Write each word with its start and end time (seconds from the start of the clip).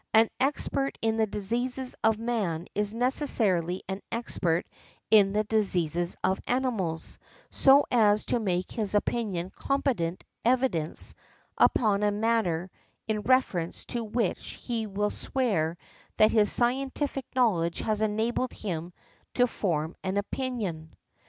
An 0.15 0.29
expert 0.39 0.97
in 1.03 1.17
the 1.17 1.27
diseases 1.27 1.93
of 2.03 2.17
man 2.17 2.65
is 2.73 2.91
necessarily 2.91 3.83
an 3.87 4.01
expert 4.11 4.65
in 5.11 5.31
the 5.33 5.43
diseases 5.43 6.15
of 6.23 6.41
animals, 6.47 7.19
so 7.51 7.85
as 7.91 8.25
to 8.25 8.39
make 8.39 8.71
his 8.71 8.95
opinion 8.95 9.51
competent 9.51 10.23
evidence 10.43 11.13
upon 11.55 12.01
a 12.01 12.09
matter 12.11 12.71
in 13.07 13.21
reference 13.21 13.85
to 13.85 14.03
which 14.03 14.53
he 14.63 14.87
will 14.87 15.11
swear 15.11 15.77
that 16.17 16.31
his 16.31 16.51
scientific 16.51 17.27
knowledge 17.35 17.77
has 17.81 18.01
enabled 18.01 18.53
him 18.53 18.93
to 19.35 19.45
form 19.45 19.95
an 20.03 20.17
opinion." 20.17 20.95